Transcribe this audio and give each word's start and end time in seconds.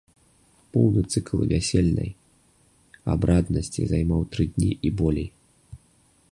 Поўны 0.75 1.01
цыкл 1.13 1.43
вясельнай 1.51 2.09
абраднасці 3.15 3.81
займаў 3.95 4.21
тры 4.37 4.43
дні 4.55 4.71
і 4.89 4.97
болей. 5.03 5.29